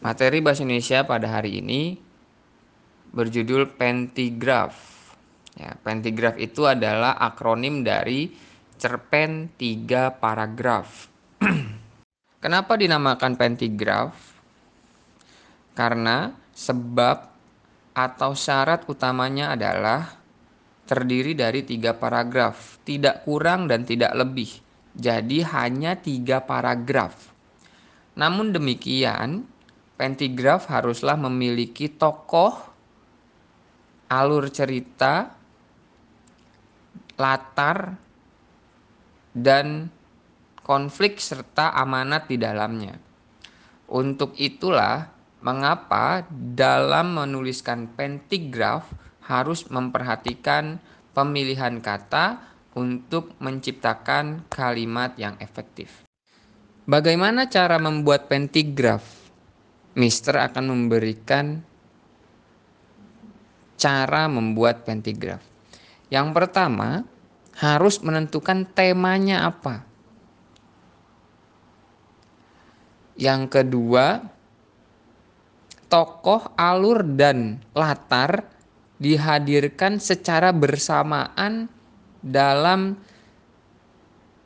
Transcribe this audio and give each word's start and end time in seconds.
Materi 0.00 0.40
bahasa 0.40 0.64
Indonesia 0.64 1.04
pada 1.04 1.28
hari 1.28 1.60
ini 1.60 1.92
berjudul 3.12 3.76
pentigraf. 3.76 4.72
Ya, 5.60 5.76
pentigraf 5.76 6.40
itu 6.40 6.64
adalah 6.64 7.20
akronim 7.20 7.84
dari 7.84 8.32
cerpen 8.80 9.52
tiga 9.60 10.08
paragraf. 10.16 11.04
Kenapa 12.44 12.80
dinamakan 12.80 13.36
pentigraf? 13.36 14.16
Karena 15.76 16.32
sebab 16.56 17.28
atau 17.92 18.32
syarat 18.32 18.88
utamanya 18.88 19.52
adalah 19.52 20.16
terdiri 20.88 21.36
dari 21.36 21.60
tiga 21.60 21.92
paragraf, 21.92 22.80
tidak 22.88 23.28
kurang 23.28 23.68
dan 23.68 23.84
tidak 23.84 24.16
lebih. 24.16 24.48
Jadi 24.96 25.44
hanya 25.44 26.00
tiga 26.00 26.40
paragraf. 26.40 27.36
Namun 28.16 28.56
demikian, 28.56 29.49
pentigraf 30.00 30.64
haruslah 30.72 31.20
memiliki 31.20 31.92
tokoh, 31.92 32.56
alur 34.08 34.48
cerita, 34.48 35.28
latar, 37.20 38.00
dan 39.36 39.92
konflik 40.64 41.20
serta 41.20 41.76
amanat 41.76 42.32
di 42.32 42.40
dalamnya. 42.40 42.96
Untuk 43.92 44.32
itulah 44.40 45.12
mengapa 45.44 46.24
dalam 46.32 47.20
menuliskan 47.20 47.92
pentigraf 47.92 48.88
harus 49.28 49.68
memperhatikan 49.68 50.80
pemilihan 51.12 51.76
kata 51.84 52.40
untuk 52.72 53.36
menciptakan 53.36 54.48
kalimat 54.48 55.12
yang 55.20 55.36
efektif. 55.44 56.08
Bagaimana 56.88 57.52
cara 57.52 57.76
membuat 57.76 58.32
pentigraf? 58.32 59.19
Mister 59.98 60.38
akan 60.38 60.70
memberikan 60.70 61.66
cara 63.80 64.28
membuat 64.28 64.86
pentigraf. 64.86 65.42
Yang 66.12 66.28
pertama, 66.36 67.02
harus 67.58 67.98
menentukan 68.00 68.68
temanya 68.70 69.48
apa. 69.48 69.82
Yang 73.20 73.42
kedua, 73.52 74.24
tokoh, 75.90 76.54
alur, 76.56 77.04
dan 77.04 77.60
latar 77.76 78.48
dihadirkan 79.00 80.00
secara 80.00 80.52
bersamaan 80.52 81.68
dalam 82.20 83.00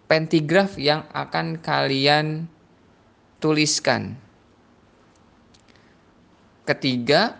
pentigraf 0.06 0.78
yang 0.78 1.06
akan 1.10 1.58
kalian 1.58 2.46
tuliskan. 3.42 4.23
Ketiga, 6.64 7.36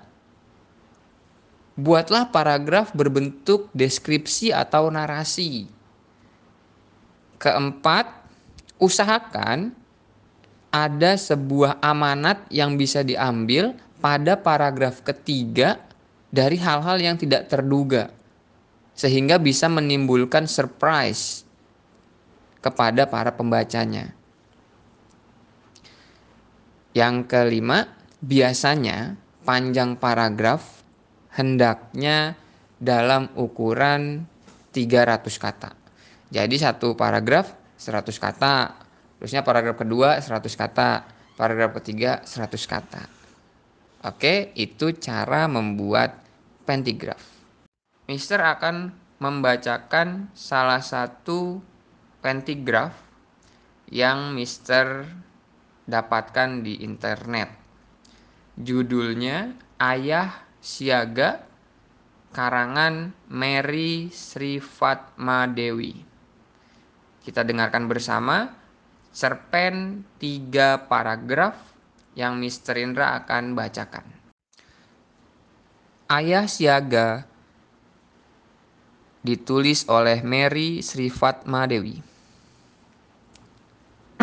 buatlah 1.74 2.28
paragraf 2.28 2.92
berbentuk 2.92 3.72
deskripsi 3.72 4.52
atau 4.52 4.92
narasi. 4.92 5.66
Keempat, 7.40 8.06
usahakan 8.76 9.72
ada 10.68 11.16
sebuah 11.16 11.80
amanat 11.80 12.44
yang 12.52 12.76
bisa 12.76 13.00
diambil 13.00 13.72
pada 14.04 14.36
paragraf 14.36 15.00
ketiga 15.00 15.80
dari 16.28 16.60
hal-hal 16.60 16.98
yang 17.00 17.16
tidak 17.16 17.46
terduga, 17.46 18.10
sehingga 18.92 19.40
bisa 19.40 19.70
menimbulkan 19.70 20.44
surprise 20.50 21.46
kepada 22.60 23.06
para 23.06 23.32
pembacanya. 23.32 24.12
Yang 26.92 27.26
kelima, 27.30 27.90
biasanya 28.24 29.20
panjang 29.44 30.00
paragraf 30.00 30.80
hendaknya 31.36 32.32
dalam 32.80 33.28
ukuran 33.36 34.24
300 34.72 35.20
kata. 35.36 35.70
Jadi 36.32 36.56
satu 36.56 36.96
paragraf 36.96 37.52
100 37.76 38.16
kata, 38.16 38.74
terusnya 39.20 39.44
paragraf 39.44 39.76
kedua 39.76 40.18
100 40.18 40.40
kata, 40.56 41.04
paragraf 41.36 41.76
ketiga 41.78 42.24
100 42.24 42.64
kata. 42.64 43.02
Oke, 44.04 44.52
itu 44.56 44.96
cara 44.96 45.48
membuat 45.48 46.24
pentigraf. 46.64 47.20
Mister 48.08 48.40
akan 48.40 48.92
membacakan 49.16 50.28
salah 50.36 50.84
satu 50.84 51.60
pentigraf 52.20 52.92
yang 53.88 54.36
Mister 54.36 55.08
dapatkan 55.88 56.60
di 56.60 56.84
internet. 56.84 57.63
Judulnya 58.54 59.50
Ayah 59.82 60.30
Siaga 60.62 61.42
karangan 62.30 63.10
Mary 63.26 64.14
Sri 64.14 64.62
Fatma 64.62 65.50
Dewi. 65.50 65.98
Kita 67.26 67.42
dengarkan 67.42 67.90
bersama 67.90 68.54
cerpen 69.10 70.06
tiga 70.22 70.86
paragraf 70.86 71.58
yang 72.14 72.38
Mr. 72.38 72.78
Indra 72.78 73.18
akan 73.18 73.58
bacakan. 73.58 74.06
Ayah 76.06 76.46
Siaga 76.46 77.26
ditulis 79.26 79.82
oleh 79.90 80.22
Mary 80.22 80.78
Sri 80.78 81.10
Fatma 81.10 81.66
Dewi. 81.66 81.98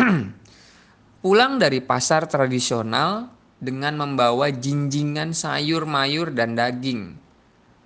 Pulang 1.20 1.60
dari 1.60 1.84
pasar 1.84 2.24
tradisional 2.24 3.41
dengan 3.62 3.94
membawa 3.94 4.50
jinjingan 4.50 5.30
sayur 5.30 5.86
mayur 5.86 6.34
dan 6.34 6.58
daging. 6.58 7.14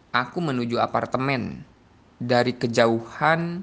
Aku 0.08 0.40
menuju 0.40 0.80
apartemen. 0.80 1.68
Dari 2.16 2.56
kejauhan, 2.56 3.60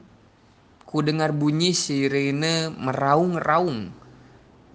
ku 0.85 1.01
dengar 1.01 1.34
bunyi 1.34 1.74
sirene 1.74 2.69
meraung-raung. 2.69 3.90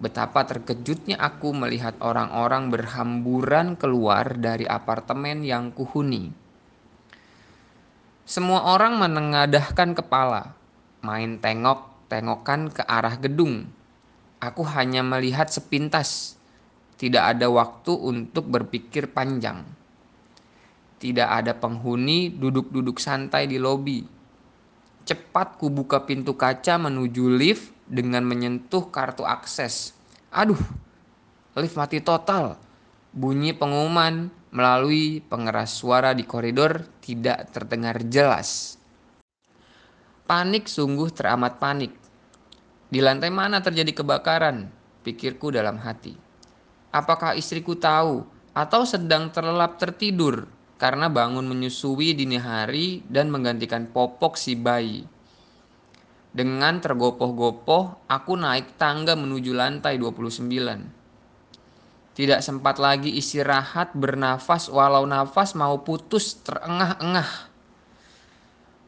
Betapa 0.02 0.50
terkejutnya 0.50 1.14
aku 1.14 1.54
melihat 1.54 1.94
orang-orang 2.02 2.74
berhamburan 2.74 3.78
keluar 3.78 4.34
dari 4.34 4.66
apartemen 4.66 5.46
yang 5.46 5.70
kuhuni. 5.70 6.34
Semua 8.26 8.74
orang 8.74 8.98
menengadahkan 8.98 9.94
kepala, 9.94 10.58
main 11.06 11.38
tengok-tengokan 11.38 12.74
ke 12.74 12.82
arah 12.82 13.14
gedung. 13.14 13.70
Aku 14.42 14.66
hanya 14.66 15.06
melihat 15.06 15.50
sepintas 15.50 16.37
tidak 16.98 17.38
ada 17.38 17.46
waktu 17.46 17.94
untuk 17.94 18.50
berpikir 18.50 19.14
panjang. 19.14 19.62
Tidak 20.98 21.30
ada 21.30 21.54
penghuni 21.54 22.34
duduk-duduk 22.34 22.98
santai 22.98 23.46
di 23.46 23.54
lobi. 23.54 24.02
Cepat 25.06 25.62
ku 25.62 25.70
buka 25.70 26.02
pintu 26.02 26.34
kaca 26.34 26.74
menuju 26.74 27.38
lift 27.38 27.70
dengan 27.86 28.26
menyentuh 28.26 28.90
kartu 28.90 29.22
akses. 29.22 29.94
Aduh, 30.34 30.58
lift 31.54 31.78
mati 31.78 32.02
total. 32.02 32.58
Bunyi 33.14 33.54
pengumuman 33.54 34.34
melalui 34.50 35.22
pengeras 35.22 35.78
suara 35.78 36.10
di 36.18 36.26
koridor 36.26 36.82
tidak 36.98 37.54
terdengar 37.54 38.02
jelas. 38.10 38.74
Panik 40.26 40.66
sungguh 40.66 41.14
teramat 41.14 41.62
panik. 41.62 41.94
Di 42.90 42.98
lantai 42.98 43.30
mana 43.30 43.62
terjadi 43.62 44.02
kebakaran? 44.02 44.66
Pikirku 45.06 45.54
dalam 45.54 45.78
hati. 45.80 46.27
Apakah 46.88 47.36
istriku 47.36 47.76
tahu 47.76 48.24
atau 48.56 48.88
sedang 48.88 49.28
terlelap 49.28 49.76
tertidur 49.76 50.48
karena 50.80 51.12
bangun 51.12 51.44
menyusui 51.44 52.16
dini 52.16 52.40
hari 52.40 53.04
dan 53.04 53.28
menggantikan 53.28 53.92
popok 53.92 54.40
si 54.40 54.56
bayi? 54.56 55.04
Dengan 56.32 56.80
tergopoh-gopoh, 56.80 58.08
aku 58.08 58.32
naik 58.36 58.80
tangga 58.80 59.16
menuju 59.16 59.52
lantai 59.52 60.00
29. 60.00 60.98
Tidak 62.18 62.40
sempat 62.42 62.82
lagi 62.82 63.14
istirahat 63.14 63.94
bernafas 63.94 64.66
walau 64.72 65.06
nafas 65.06 65.54
mau 65.54 65.84
putus 65.84 66.40
terengah-engah. 66.42 67.46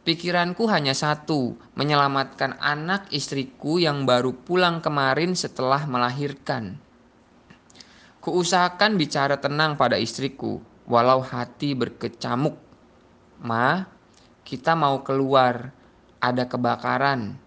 Pikiranku 0.02 0.66
hanya 0.66 0.96
satu, 0.96 1.54
menyelamatkan 1.76 2.56
anak 2.58 3.12
istriku 3.12 3.76
yang 3.76 4.08
baru 4.08 4.32
pulang 4.32 4.80
kemarin 4.80 5.36
setelah 5.36 5.84
melahirkan. 5.84 6.80
Kuusahakan 8.20 9.00
bicara 9.00 9.40
tenang 9.40 9.80
pada 9.80 9.96
istriku, 9.96 10.60
walau 10.84 11.24
hati 11.24 11.72
berkecamuk. 11.72 12.52
Ma, 13.40 13.88
kita 14.44 14.76
mau 14.76 15.00
keluar, 15.00 15.72
ada 16.20 16.44
kebakaran. 16.44 17.40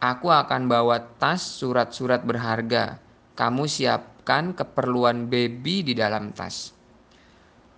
Aku 0.00 0.32
akan 0.32 0.72
bawa 0.72 1.04
tas 1.20 1.44
surat-surat 1.60 2.24
berharga. 2.24 2.96
Kamu 3.36 3.68
siapkan 3.68 4.56
keperluan 4.56 5.28
baby 5.28 5.84
di 5.84 5.92
dalam 5.92 6.32
tas. 6.32 6.72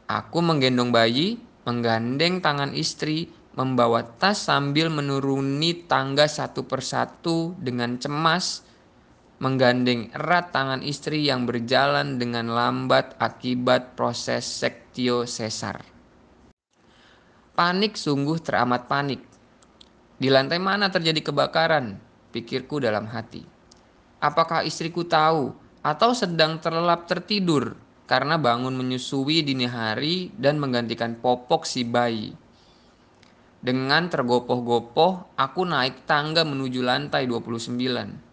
Aku 0.06 0.38
menggendong 0.46 0.94
bayi, 0.94 1.42
menggandeng 1.66 2.38
tangan 2.38 2.70
istri, 2.70 3.34
membawa 3.58 4.06
tas 4.06 4.46
sambil 4.46 4.94
menuruni 4.94 5.90
tangga 5.90 6.30
satu 6.30 6.70
persatu 6.70 7.58
dengan 7.58 7.98
cemas 7.98 8.62
menggandeng 9.36 10.08
erat 10.16 10.48
tangan 10.48 10.80
istri 10.80 11.28
yang 11.28 11.44
berjalan 11.44 12.16
dengan 12.16 12.48
lambat 12.48 13.20
akibat 13.20 13.92
proses 13.92 14.48
sektio 14.48 15.28
sesar. 15.28 15.84
Panik 17.52 18.00
sungguh 18.00 18.40
teramat 18.40 18.88
panik. 18.88 19.20
Di 20.16 20.32
lantai 20.32 20.56
mana 20.56 20.88
terjadi 20.88 21.20
kebakaran? 21.20 22.00
Pikirku 22.32 22.80
dalam 22.80 23.08
hati. 23.08 23.44
Apakah 24.20 24.64
istriku 24.64 25.04
tahu 25.04 25.52
atau 25.84 26.10
sedang 26.16 26.56
terlelap 26.56 27.04
tertidur 27.04 27.76
karena 28.08 28.40
bangun 28.40 28.72
menyusui 28.72 29.44
dini 29.44 29.68
hari 29.68 30.32
dan 30.36 30.56
menggantikan 30.56 31.16
popok 31.20 31.68
si 31.68 31.84
bayi? 31.84 32.32
Dengan 33.60 34.08
tergopoh-gopoh, 34.08 35.36
aku 35.36 35.62
naik 35.64 36.04
tangga 36.08 36.44
menuju 36.44 36.80
lantai 36.80 37.28
29. 37.28 38.25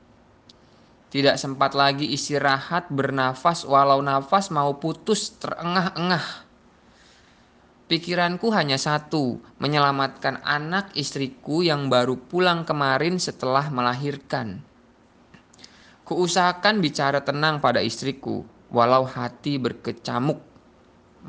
Tidak 1.13 1.37
sempat 1.37 1.77
lagi 1.77 2.09
istirahat 2.09 2.89
bernafas 2.89 3.69
walau 3.69 4.01
nafas 4.01 4.49
mau 4.49 4.81
putus 4.81 5.37
terengah-engah. 5.37 6.49
Pikiranku 7.85 8.49
hanya 8.49 8.81
satu, 8.81 9.37
menyelamatkan 9.61 10.41
anak 10.41 10.89
istriku 10.97 11.61
yang 11.61 11.85
baru 11.85 12.17
pulang 12.17 12.65
kemarin 12.65 13.21
setelah 13.21 13.69
melahirkan. 13.69 14.65
Kuusahakan 16.01 16.81
bicara 16.81 17.21
tenang 17.21 17.61
pada 17.61 17.85
istriku, 17.85 18.41
walau 18.73 19.05
hati 19.05 19.61
berkecamuk. 19.61 20.41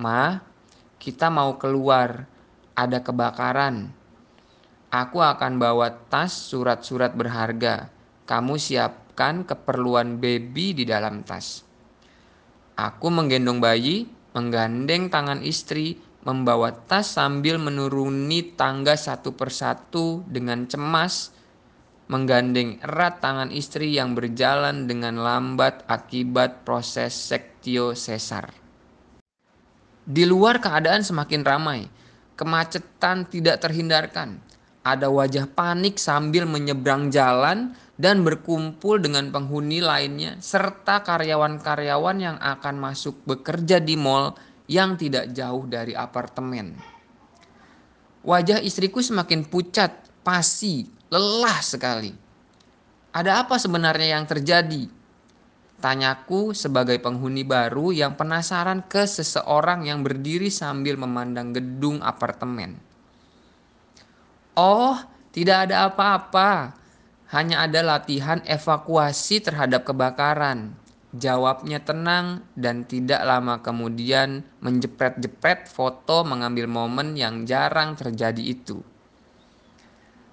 Ma, 0.00 0.40
kita 0.96 1.28
mau 1.28 1.60
keluar 1.60 2.24
ada 2.72 3.04
kebakaran. 3.04 3.92
Aku 4.88 5.20
akan 5.20 5.60
bawa 5.60 5.92
tas 6.08 6.32
surat-surat 6.32 7.12
berharga. 7.12 7.92
Kamu 8.24 8.56
siapkan 9.14 9.46
keperluan 9.46 10.18
baby 10.18 10.74
di 10.74 10.82
dalam 10.82 11.22
tas. 11.22 11.62
Aku 12.74 13.14
menggendong 13.14 13.62
bayi, 13.62 14.10
menggandeng 14.34 15.06
tangan 15.06 15.38
istri, 15.46 16.02
membawa 16.26 16.74
tas 16.74 17.14
sambil 17.14 17.62
menuruni 17.62 18.58
tangga 18.58 18.98
satu 18.98 19.38
persatu 19.38 20.26
dengan 20.26 20.66
cemas, 20.66 21.30
menggandeng 22.10 22.82
erat 22.82 23.22
tangan 23.22 23.54
istri 23.54 23.94
yang 23.94 24.18
berjalan 24.18 24.90
dengan 24.90 25.22
lambat 25.22 25.86
akibat 25.86 26.66
proses 26.66 27.14
sektio 27.14 27.94
sesar. 27.94 28.50
Di 30.02 30.26
luar 30.26 30.58
keadaan 30.58 31.06
semakin 31.06 31.46
ramai, 31.46 31.86
Kemacetan 32.34 33.30
tidak 33.30 33.62
terhindarkan. 33.62 34.42
Ada 34.82 35.06
wajah 35.06 35.46
panik 35.46 36.02
sambil 36.02 36.50
menyeberang 36.50 37.06
jalan 37.14 37.78
dan 37.94 38.26
berkumpul 38.26 38.98
dengan 38.98 39.30
penghuni 39.30 39.78
lainnya 39.78 40.38
serta 40.42 41.06
karyawan-karyawan 41.06 42.16
yang 42.18 42.36
akan 42.42 42.74
masuk 42.78 43.22
bekerja 43.22 43.78
di 43.78 43.94
mall 43.94 44.34
yang 44.66 44.98
tidak 44.98 45.30
jauh 45.30 45.62
dari 45.68 45.94
apartemen. 45.94 46.74
Wajah 48.24 48.64
istriku 48.64 49.04
semakin 49.04 49.44
pucat, 49.44 49.92
pasi, 50.24 50.88
lelah 51.12 51.60
sekali. 51.60 52.10
Ada 53.14 53.46
apa 53.46 53.60
sebenarnya 53.60 54.18
yang 54.18 54.24
terjadi? 54.26 54.90
Tanyaku 55.78 56.56
sebagai 56.56 56.96
penghuni 56.96 57.44
baru 57.44 57.92
yang 57.92 58.16
penasaran 58.16 58.88
ke 58.88 59.04
seseorang 59.04 59.84
yang 59.84 60.00
berdiri 60.00 60.48
sambil 60.48 60.96
memandang 60.96 61.52
gedung 61.52 62.00
apartemen. 62.00 62.80
Oh, 64.56 64.96
tidak 65.30 65.68
ada 65.68 65.92
apa-apa. 65.92 66.72
Hanya 67.32 67.64
ada 67.64 67.80
latihan 67.80 68.44
evakuasi 68.44 69.40
terhadap 69.40 69.88
kebakaran. 69.88 70.76
Jawabnya 71.14 71.78
tenang 71.78 72.42
dan 72.58 72.90
tidak 72.90 73.22
lama 73.22 73.62
kemudian 73.62 74.42
menjepret-jepret 74.58 75.70
foto 75.70 76.26
mengambil 76.26 76.66
momen 76.66 77.14
yang 77.14 77.46
jarang 77.46 77.94
terjadi 77.94 78.42
itu. 78.42 78.82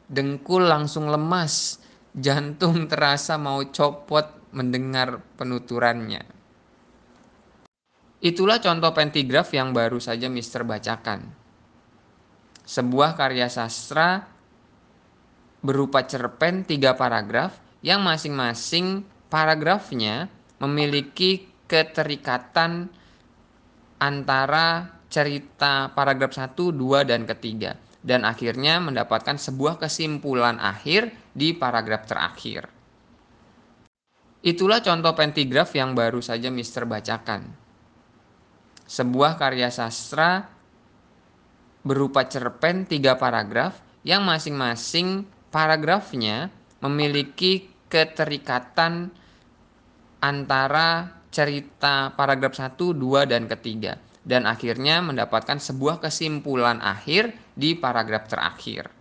Dengkul 0.09 0.65
langsung 0.65 1.05
lemas, 1.07 1.77
jantung 2.17 2.89
terasa 2.89 3.37
mau 3.37 3.61
copot 3.69 4.25
mendengar 4.51 5.21
penuturannya. 5.37 6.25
Itulah 8.21 8.57
contoh 8.57 8.91
pentigraf 8.93 9.53
yang 9.53 9.77
baru 9.77 10.01
saja 10.01 10.33
Mister 10.33 10.65
bacakan. 10.65 11.29
Sebuah 12.65 13.13
karya 13.17 13.49
sastra 13.49 14.30
berupa 15.61 16.05
cerpen 16.05 16.65
tiga 16.65 16.97
paragraf 16.97 17.57
yang 17.85 18.01
masing-masing 18.01 19.05
paragrafnya 19.29 20.29
memiliki 20.61 21.49
keterikatan 21.65 22.89
antara 24.01 24.97
cerita 25.07 25.93
paragraf 25.93 26.33
1, 26.33 26.57
2, 26.57 27.09
dan 27.09 27.23
ketiga. 27.29 27.77
Dan 28.01 28.25
akhirnya 28.25 28.81
mendapatkan 28.81 29.37
sebuah 29.37 29.77
kesimpulan 29.77 30.57
akhir 30.57 31.13
di 31.37 31.53
paragraf 31.53 32.09
terakhir. 32.09 32.65
Itulah 34.41 34.81
contoh 34.81 35.13
pentigraf 35.13 35.69
yang 35.77 35.93
baru 35.93 36.17
saja 36.17 36.49
Mister 36.49 36.89
bacakan. 36.89 37.45
Sebuah 38.89 39.37
karya 39.37 39.69
sastra 39.69 40.49
berupa 41.85 42.25
cerpen 42.25 42.89
tiga 42.89 43.21
paragraf 43.21 43.77
yang 44.01 44.25
masing-masing 44.25 45.29
paragrafnya 45.51 46.49
memiliki 46.81 47.69
keterikatan 47.91 49.11
antara 50.23 51.19
cerita 51.29 52.15
paragraf 52.15 52.55
1, 52.55 52.79
2, 52.79 53.27
dan 53.27 53.45
ketiga. 53.51 53.99
Dan 54.21 54.45
akhirnya 54.45 55.01
mendapatkan 55.01 55.57
sebuah 55.57 55.99
kesimpulan 55.99 56.79
akhir 56.79 57.33
di 57.57 57.73
paragraf 57.73 58.29
terakhir. 58.29 59.00